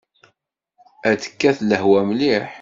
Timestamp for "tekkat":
1.21-1.57